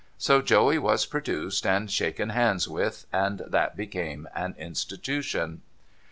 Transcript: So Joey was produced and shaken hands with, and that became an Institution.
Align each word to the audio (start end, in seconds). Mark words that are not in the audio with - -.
So 0.17 0.41
Joey 0.41 0.79
was 0.79 1.05
produced 1.05 1.63
and 1.67 1.91
shaken 1.91 2.29
hands 2.29 2.67
with, 2.67 3.05
and 3.13 3.43
that 3.49 3.77
became 3.77 4.27
an 4.35 4.55
Institution. 4.57 5.61